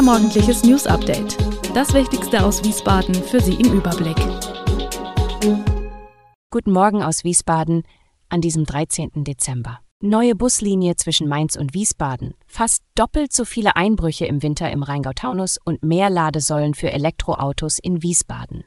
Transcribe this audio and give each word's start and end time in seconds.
Unser 0.00 0.12
morgendliches 0.12 0.64
News 0.64 0.86
Update. 0.86 1.36
Das 1.74 1.92
Wichtigste 1.92 2.42
aus 2.42 2.64
Wiesbaden 2.64 3.14
für 3.14 3.38
Sie 3.38 3.52
im 3.56 3.74
Überblick. 3.74 4.16
Guten 6.50 6.72
Morgen 6.72 7.02
aus 7.02 7.22
Wiesbaden 7.22 7.82
an 8.30 8.40
diesem 8.40 8.64
13. 8.64 9.10
Dezember. 9.24 9.80
Neue 10.00 10.34
Buslinie 10.34 10.96
zwischen 10.96 11.28
Mainz 11.28 11.54
und 11.54 11.74
Wiesbaden. 11.74 12.32
Fast 12.46 12.82
doppelt 12.94 13.34
so 13.34 13.44
viele 13.44 13.76
Einbrüche 13.76 14.24
im 14.24 14.42
Winter 14.42 14.70
im 14.70 14.82
Rheingau-Taunus 14.82 15.58
und 15.62 15.82
mehr 15.82 16.08
Ladesäulen 16.08 16.72
für 16.72 16.90
Elektroautos 16.90 17.78
in 17.78 18.02
Wiesbaden. 18.02 18.64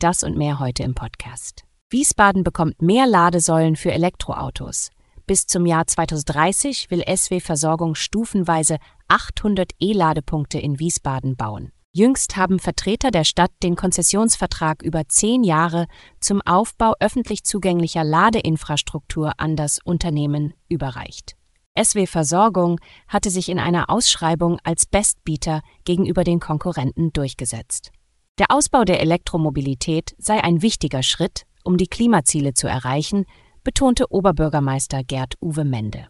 Das 0.00 0.24
und 0.24 0.36
mehr 0.36 0.58
heute 0.58 0.82
im 0.82 0.96
Podcast. 0.96 1.62
Wiesbaden 1.90 2.42
bekommt 2.42 2.82
mehr 2.82 3.06
Ladesäulen 3.06 3.76
für 3.76 3.92
Elektroautos. 3.92 4.90
Bis 5.30 5.46
zum 5.46 5.64
Jahr 5.64 5.86
2030 5.86 6.90
will 6.90 7.04
SW 7.06 7.38
Versorgung 7.38 7.94
stufenweise 7.94 8.78
800 9.06 9.70
E-Ladepunkte 9.78 10.58
in 10.58 10.80
Wiesbaden 10.80 11.36
bauen. 11.36 11.70
Jüngst 11.92 12.36
haben 12.36 12.58
Vertreter 12.58 13.12
der 13.12 13.22
Stadt 13.22 13.52
den 13.62 13.76
Konzessionsvertrag 13.76 14.82
über 14.82 15.06
zehn 15.06 15.44
Jahre 15.44 15.86
zum 16.18 16.42
Aufbau 16.42 16.94
öffentlich 16.98 17.44
zugänglicher 17.44 18.02
Ladeinfrastruktur 18.02 19.34
an 19.38 19.54
das 19.54 19.78
Unternehmen 19.84 20.52
überreicht. 20.68 21.36
SW 21.80 22.08
Versorgung 22.08 22.80
hatte 23.06 23.30
sich 23.30 23.50
in 23.50 23.60
einer 23.60 23.88
Ausschreibung 23.88 24.58
als 24.64 24.84
Bestbieter 24.84 25.62
gegenüber 25.84 26.24
den 26.24 26.40
Konkurrenten 26.40 27.12
durchgesetzt. 27.12 27.92
Der 28.40 28.46
Ausbau 28.50 28.82
der 28.82 29.00
Elektromobilität 29.00 30.16
sei 30.18 30.42
ein 30.42 30.60
wichtiger 30.60 31.04
Schritt, 31.04 31.44
um 31.62 31.76
die 31.76 31.86
Klimaziele 31.86 32.52
zu 32.52 32.66
erreichen, 32.66 33.26
betonte 33.64 34.10
Oberbürgermeister 34.10 35.04
Gerd 35.04 35.34
Uwe 35.40 35.64
Mende. 35.64 36.06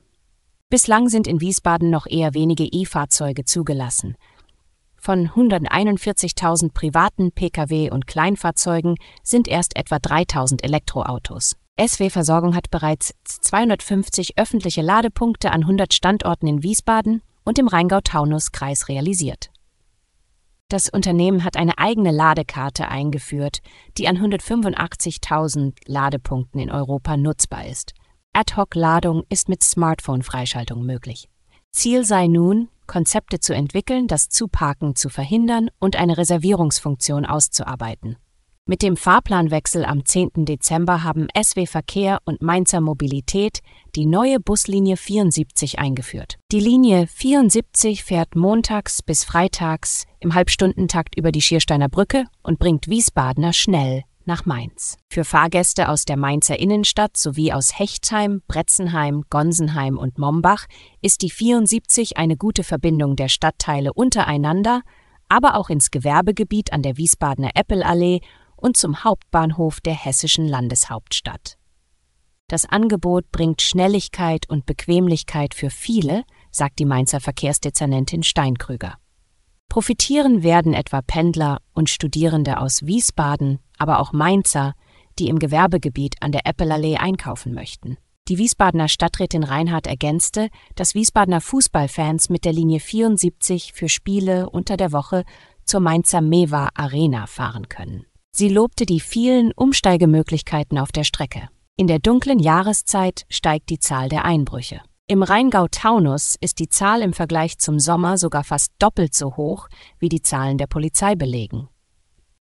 Bislang 0.68 1.08
sind 1.08 1.26
in 1.26 1.40
Wiesbaden 1.40 1.90
noch 1.90 2.06
eher 2.06 2.34
wenige 2.34 2.64
E-Fahrzeuge 2.64 3.44
zugelassen. 3.44 4.16
Von 4.96 5.28
141.000 5.28 6.72
privaten 6.72 7.32
Pkw 7.32 7.90
und 7.90 8.06
Kleinfahrzeugen 8.06 8.96
sind 9.22 9.48
erst 9.48 9.76
etwa 9.76 9.96
3.000 9.96 10.62
Elektroautos. 10.62 11.56
SW 11.80 12.10
Versorgung 12.10 12.54
hat 12.54 12.70
bereits 12.70 13.14
250 13.24 14.38
öffentliche 14.38 14.82
Ladepunkte 14.82 15.50
an 15.50 15.62
100 15.62 15.94
Standorten 15.94 16.46
in 16.46 16.62
Wiesbaden 16.62 17.22
und 17.44 17.58
im 17.58 17.68
Rheingau-Taunus-Kreis 17.68 18.88
realisiert. 18.88 19.49
Das 20.70 20.88
Unternehmen 20.88 21.42
hat 21.42 21.56
eine 21.56 21.78
eigene 21.78 22.12
Ladekarte 22.12 22.86
eingeführt, 22.86 23.58
die 23.98 24.06
an 24.06 24.18
185.000 24.18 25.74
Ladepunkten 25.86 26.60
in 26.60 26.70
Europa 26.70 27.16
nutzbar 27.16 27.66
ist. 27.66 27.92
Ad-hoc-Ladung 28.32 29.24
ist 29.28 29.48
mit 29.48 29.64
Smartphone-Freischaltung 29.64 30.86
möglich. 30.86 31.28
Ziel 31.72 32.04
sei 32.04 32.28
nun, 32.28 32.68
Konzepte 32.86 33.40
zu 33.40 33.52
entwickeln, 33.52 34.06
das 34.06 34.28
Zuparken 34.28 34.94
zu 34.94 35.08
verhindern 35.08 35.70
und 35.80 35.96
eine 35.96 36.16
Reservierungsfunktion 36.16 37.26
auszuarbeiten. 37.26 38.16
Mit 38.70 38.82
dem 38.82 38.96
Fahrplanwechsel 38.96 39.84
am 39.84 40.04
10. 40.04 40.44
Dezember 40.44 41.02
haben 41.02 41.26
SW 41.36 41.66
Verkehr 41.66 42.20
und 42.24 42.40
Mainzer 42.40 42.80
Mobilität 42.80 43.62
die 43.96 44.06
neue 44.06 44.38
Buslinie 44.38 44.96
74 44.96 45.80
eingeführt. 45.80 46.36
Die 46.52 46.60
Linie 46.60 47.08
74 47.08 48.04
fährt 48.04 48.36
montags 48.36 49.02
bis 49.02 49.24
freitags 49.24 50.06
im 50.20 50.36
Halbstundentakt 50.36 51.16
über 51.16 51.32
die 51.32 51.40
Schiersteiner 51.40 51.88
Brücke 51.88 52.26
und 52.44 52.60
bringt 52.60 52.86
Wiesbadener 52.86 53.52
schnell 53.52 54.04
nach 54.24 54.46
Mainz. 54.46 54.98
Für 55.08 55.24
Fahrgäste 55.24 55.88
aus 55.88 56.04
der 56.04 56.16
Mainzer 56.16 56.60
Innenstadt 56.60 57.16
sowie 57.16 57.52
aus 57.52 57.76
Hechtsheim, 57.76 58.40
Bretzenheim, 58.46 59.24
Gonsenheim 59.30 59.98
und 59.98 60.16
Mombach 60.16 60.66
ist 61.02 61.22
die 61.22 61.30
74 61.30 62.18
eine 62.18 62.36
gute 62.36 62.62
Verbindung 62.62 63.16
der 63.16 63.30
Stadtteile 63.30 63.92
untereinander, 63.92 64.82
aber 65.28 65.56
auch 65.56 65.70
ins 65.70 65.90
Gewerbegebiet 65.90 66.72
an 66.72 66.82
der 66.82 66.96
Wiesbadener 66.96 67.50
Eppelallee 67.54 68.20
und 68.60 68.76
zum 68.76 69.04
Hauptbahnhof 69.04 69.80
der 69.80 69.94
hessischen 69.94 70.46
Landeshauptstadt. 70.46 71.56
Das 72.48 72.66
Angebot 72.66 73.30
bringt 73.30 73.62
Schnelligkeit 73.62 74.48
und 74.48 74.66
Bequemlichkeit 74.66 75.54
für 75.54 75.70
viele, 75.70 76.24
sagt 76.50 76.78
die 76.80 76.84
Mainzer 76.84 77.20
Verkehrsdezernentin 77.20 78.22
Steinkrüger. 78.22 78.96
Profitieren 79.68 80.42
werden 80.42 80.74
etwa 80.74 81.00
Pendler 81.00 81.60
und 81.74 81.88
Studierende 81.88 82.58
aus 82.58 82.84
Wiesbaden, 82.84 83.60
aber 83.78 84.00
auch 84.00 84.12
Mainzer, 84.12 84.74
die 85.20 85.28
im 85.28 85.38
Gewerbegebiet 85.38 86.16
an 86.20 86.32
der 86.32 86.44
Eppelallee 86.44 86.96
einkaufen 86.96 87.54
möchten. 87.54 87.96
Die 88.26 88.38
Wiesbadener 88.38 88.88
Stadträtin 88.88 89.44
Reinhardt 89.44 89.86
ergänzte, 89.86 90.48
dass 90.74 90.94
Wiesbadener 90.94 91.40
Fußballfans 91.40 92.30
mit 92.30 92.44
der 92.44 92.52
Linie 92.52 92.80
74 92.80 93.72
für 93.72 93.88
Spiele 93.88 94.50
unter 94.50 94.76
der 94.76 94.90
Woche 94.92 95.24
zur 95.64 95.78
Mainzer 95.78 96.20
Mewa 96.20 96.70
Arena 96.74 97.26
fahren 97.28 97.68
können. 97.68 98.06
Sie 98.40 98.48
lobte 98.48 98.86
die 98.86 99.00
vielen 99.00 99.52
Umsteigemöglichkeiten 99.52 100.78
auf 100.78 100.92
der 100.92 101.04
Strecke. 101.04 101.50
In 101.76 101.88
der 101.88 101.98
dunklen 101.98 102.38
Jahreszeit 102.38 103.26
steigt 103.28 103.68
die 103.68 103.78
Zahl 103.78 104.08
der 104.08 104.24
Einbrüche. 104.24 104.80
Im 105.06 105.22
Rheingau-Taunus 105.22 106.36
ist 106.40 106.58
die 106.58 106.70
Zahl 106.70 107.02
im 107.02 107.12
Vergleich 107.12 107.58
zum 107.58 107.78
Sommer 107.78 108.16
sogar 108.16 108.42
fast 108.42 108.72
doppelt 108.78 109.14
so 109.14 109.36
hoch, 109.36 109.68
wie 109.98 110.08
die 110.08 110.22
Zahlen 110.22 110.56
der 110.56 110.68
Polizei 110.68 111.16
belegen. 111.16 111.68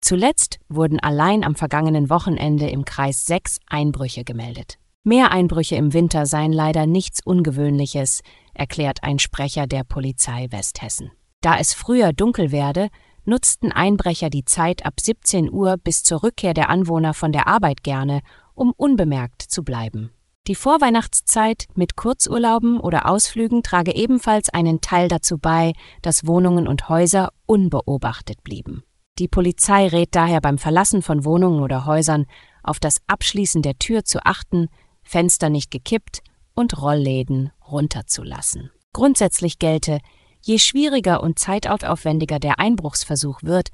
Zuletzt 0.01 0.59
wurden 0.67 0.99
allein 0.99 1.45
am 1.45 1.55
vergangenen 1.55 2.09
Wochenende 2.09 2.67
im 2.67 2.83
Kreis 2.83 3.25
sechs 3.25 3.59
Einbrüche 3.65 4.25
gemeldet. 4.25 4.77
Mehr 5.05 5.31
Einbrüche 5.31 5.77
im 5.77 5.93
Winter 5.93 6.25
seien 6.25 6.51
leider 6.51 6.87
nichts 6.87 7.21
Ungewöhnliches, 7.23 8.19
erklärt 8.53 9.01
ein 9.03 9.17
Sprecher 9.17 9.65
der 9.65 9.85
Polizei 9.85 10.47
Westhessen. 10.49 11.13
Da 11.39 11.57
es 11.57 11.73
früher 11.73 12.11
dunkel 12.11 12.51
werde, 12.51 12.89
nutzten 13.25 13.71
Einbrecher 13.71 14.29
die 14.29 14.45
Zeit 14.45 14.85
ab 14.85 14.99
17 14.99 15.51
Uhr 15.51 15.77
bis 15.77 16.03
zur 16.03 16.23
Rückkehr 16.23 16.53
der 16.53 16.69
Anwohner 16.69 17.13
von 17.13 17.31
der 17.31 17.47
Arbeit 17.47 17.83
gerne, 17.83 18.21
um 18.53 18.73
unbemerkt 18.75 19.41
zu 19.41 19.63
bleiben. 19.63 20.11
Die 20.47 20.55
Vorweihnachtszeit 20.55 21.65
mit 21.73 21.95
Kurzurlauben 21.95 22.79
oder 22.79 23.09
Ausflügen 23.09 23.63
trage 23.63 23.95
ebenfalls 23.95 24.49
einen 24.49 24.79
Teil 24.79 25.07
dazu 25.07 25.39
bei, 25.39 25.73
dass 26.03 26.27
Wohnungen 26.27 26.67
und 26.67 26.87
Häuser 26.87 27.29
unbeobachtet 27.47 28.43
blieben. 28.43 28.83
Die 29.17 29.27
Polizei 29.27 29.87
rät 29.87 30.13
daher 30.13 30.41
beim 30.41 30.57
Verlassen 30.57 31.01
von 31.01 31.25
Wohnungen 31.25 31.63
oder 31.63 31.85
Häusern 31.85 32.25
auf 32.61 32.79
das 32.79 33.01
Abschließen 33.07 33.63
der 33.63 33.79
Tür 33.79 34.03
zu 34.03 34.23
achten, 34.23 34.67
Fenster 35.01 35.49
nicht 35.49 35.71
gekippt 35.71 36.21
und 36.53 36.79
Rollläden 36.79 37.51
runterzulassen. 37.71 38.71
Grundsätzlich 38.93 39.57
gelte, 39.57 39.99
Je 40.47 40.59
schwieriger 40.59 41.23
und 41.23 41.39
zeitaufwendiger 41.39 42.37
der 42.37 42.59
Einbruchsversuch 42.59 43.41
wird, 43.41 43.69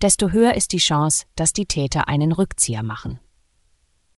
desto 0.00 0.30
höher 0.30 0.54
ist 0.54 0.72
die 0.72 0.78
Chance, 0.78 1.26
dass 1.36 1.52
die 1.52 1.66
Täter 1.66 2.08
einen 2.08 2.32
Rückzieher 2.32 2.82
machen. 2.82 3.20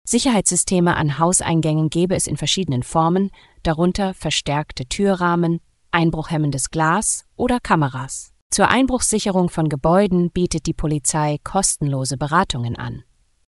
Sicherheitssysteme 0.03 0.95
an 0.95 1.17
Hauseingängen 1.17 1.89
gäbe 1.89 2.13
es 2.13 2.27
in 2.27 2.37
verschiedenen 2.37 2.83
Formen, 2.83 3.31
darunter 3.63 4.13
verstärkte 4.13 4.85
Türrahmen, 4.85 5.61
einbruchhemmendes 5.89 6.69
Glas 6.69 7.25
oder 7.37 7.59
Kameras. 7.59 8.33
Zur 8.51 8.69
Einbruchssicherung 8.69 9.49
von 9.49 9.67
Gebäuden 9.67 10.29
bietet 10.29 10.67
die 10.67 10.73
Polizei 10.73 11.39
kostenlose 11.43 12.17
Beratungen 12.17 12.75
an. 12.75 13.03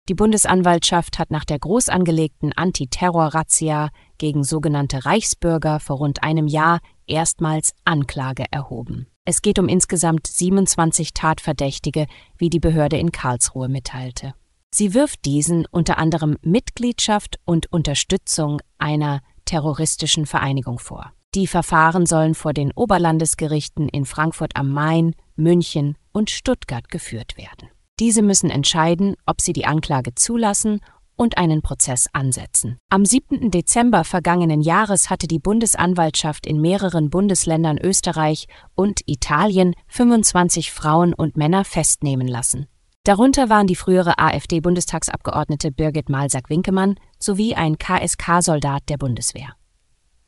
Die 0.09 0.16
Bundesanwaltschaft 0.16 1.19
hat 1.19 1.29
nach 1.29 1.45
der 1.45 1.59
groß 1.59 1.89
angelegten 1.89 2.53
Antiterror-Razzia 2.53 3.89
gegen 4.18 4.44
sogenannte 4.44 5.06
Reichsbürger 5.06 5.79
vor 5.79 5.97
rund 5.97 6.24
einem 6.24 6.47
Jahr 6.47 6.79
erstmals 7.07 7.73
Anklage 7.85 8.45
erhoben. 8.51 9.07
Es 9.25 9.41
geht 9.41 9.59
um 9.59 9.68
insgesamt 9.68 10.28
27 10.28 11.13
Tatverdächtige, 11.13 12.07
wie 12.38 12.50
die 12.50 12.59
Behörde 12.59 12.97
in 12.97 13.12
Karlsruhe 13.12 13.68
mitteilte. 13.68 14.34
Sie 14.73 14.94
wirft 14.94 15.25
diesen 15.25 15.66
unter 15.72 15.97
anderem 15.97 16.38
Mitgliedschaft 16.41 17.40
und 17.45 17.72
Unterstützung 17.72 18.62
einer 18.78 19.22
terroristischen 19.45 20.25
Vereinigung 20.25 20.80
vor. 20.80 21.13
Die 21.36 21.48
Verfahren 21.48 22.06
sollen 22.06 22.36
vor 22.36 22.54
den 22.54 22.71
Oberlandesgerichten 22.71 23.89
in 23.89 24.06
Frankfurt 24.06 24.56
am 24.56 24.71
Main, 24.71 25.13
München 25.36 25.98
und 26.12 26.30
Stuttgart 26.30 26.89
geführt 26.89 27.38
werden. 27.38 27.69
Diese 28.00 28.21
müssen 28.21 28.50
entscheiden, 28.50 29.15
ob 29.25 29.42
sie 29.42 29.53
die 29.53 29.65
Anklage 29.65 30.13
zulassen 30.15 30.81
und 31.18 31.38
einen 31.38 31.62
Prozess 31.62 32.08
ansetzen. 32.14 32.78
Am 32.90 33.04
7. 33.04 33.52
Dezember 33.52 34.06
vergangenen 34.06 34.62
Jahres 34.62 35.10
hatte 35.10 35.28
die 35.28 35.40
Bundesanwaltschaft 35.40 36.48
in 36.48 36.62
mehreren 36.62 37.10
Bundesländern 37.10 37.78
Österreich 37.78 38.48
und 38.75 39.02
Italien 39.08 39.74
25 39.88 40.72
Frauen 40.72 41.14
und 41.14 41.36
Männer 41.36 41.66
festnehmen 41.66 42.28
lassen. 42.28 42.68
Darunter 43.04 43.50
waren 43.50 43.68
die 43.68 43.75
frühere 43.75 44.19
AfD-Bundestagsabgeordnete 44.19 45.72
Birgit 45.72 46.10
Malsack-Winkemann 46.10 46.96
sowie 47.20 47.56
ein 47.56 47.78
KSK-Soldat 47.78 48.84
der 48.90 48.98
Bundeswehr. 48.98 49.54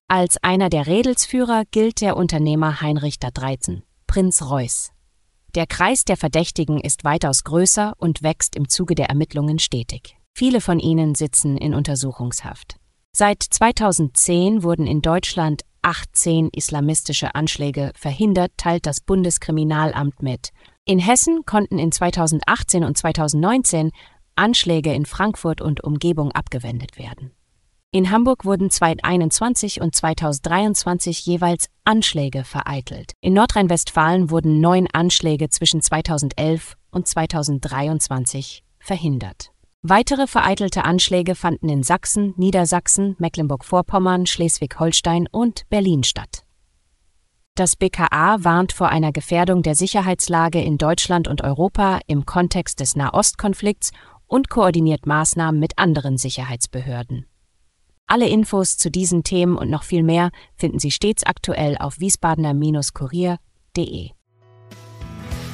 Als 0.08 0.38
einer 0.42 0.70
der 0.70 0.88
Redelsführer 0.88 1.64
gilt 1.70 2.02
der 2.02 2.18
Unternehmer 2.18 2.82
Heinrich 2.82 3.20
da 3.20 3.30
Dreizen, 3.32 3.84
Prinz 4.08 4.42
Reuß. 4.42 4.92
Der 5.56 5.68
Kreis 5.68 6.06
der 6.06 6.16
Verdächtigen 6.16 6.80
ist 6.80 7.04
weitaus 7.04 7.44
größer 7.44 7.94
und 7.98 8.24
wächst 8.24 8.56
im 8.56 8.70
Zuge 8.70 8.96
der 8.96 9.10
Ermittlungen 9.10 9.60
stetig. 9.60 10.19
Viele 10.34 10.62
von 10.62 10.80
ihnen 10.80 11.16
sitzen 11.16 11.58
in 11.58 11.74
Untersuchungshaft. 11.74 12.78
Seit 13.12 13.44
2010 13.44 14.64
wurden 14.64 14.88
in 14.88 15.02
Deutschland 15.02 15.64
18 15.82 16.50
islamistische 16.50 17.36
Anschläge 17.36 17.92
verhindert, 17.96 18.52
teilt 18.58 18.86
das 18.86 19.02
Bundeskriminalamt 19.02 20.22
mit. 20.22 20.50
In 20.86 21.00
Hessen 21.00 21.46
konnten 21.46 21.80
in 21.80 21.92
2018 21.92 22.84
und 22.84 22.98
2019 22.98 23.92
Anschläge 24.36 24.94
in 24.94 25.06
Frankfurt 25.06 25.62
und 25.62 25.84
Umgebung 25.84 26.32
abgewendet 26.32 26.98
werden. 26.98 27.32
In 27.92 28.12
Hamburg 28.12 28.46
wurden 28.46 28.70
2021 28.70 29.82
und 29.82 29.96
2023 29.96 31.26
jeweils 31.26 31.70
Anschläge 31.86 32.44
vereitelt. 32.44 33.14
In 33.20 33.34
Nordrhein-Westfalen 33.34 34.30
wurden 34.30 34.62
neun 34.62 34.88
Anschläge 34.94 35.50
zwischen 35.50 35.82
2011 35.82 36.76
und 36.92 37.08
2023 37.08 38.64
verhindert. 38.80 39.52
Weitere 39.82 40.28
vereitelte 40.28 40.84
Anschläge 40.84 41.36
fanden 41.36 41.70
in 41.70 41.84
Sachsen, 41.84 42.34
Niedersachsen, 42.36 43.16
Mecklenburg-Vorpommern, 43.18 44.26
Schleswig-Holstein 44.26 45.30
und 45.32 45.70
Berlin 45.70 46.04
statt. 46.04 46.44
Das 47.56 47.78
BKA 47.78 48.44
warnt 48.44 48.74
vor 48.74 48.90
einer 48.90 49.14
Gefährdung 49.14 49.64
der 49.64 49.76
Sicherheitslage 49.76 50.62
in 50.62 50.78
Deutschland 50.78 51.30
und 51.30 51.44
Europa 51.44 52.02
im 52.08 52.26
Kontext 52.26 52.82
des 52.82 52.98
Nahostkonflikts 52.98 53.92
und 54.28 54.50
koordiniert 54.50 55.06
Maßnahmen 55.06 55.58
mit 55.60 55.78
anderen 55.78 56.18
Sicherheitsbehörden. 56.18 57.26
Alle 58.06 58.28
Infos 58.28 58.78
zu 58.78 58.92
diesen 58.92 59.24
Themen 59.24 59.58
und 59.58 59.70
noch 59.70 59.84
viel 59.84 60.04
mehr 60.04 60.32
finden 60.56 60.80
Sie 60.80 60.92
stets 60.92 61.24
aktuell 61.24 61.78
auf 61.78 62.02
wiesbadener-kurier.de. 62.02 64.10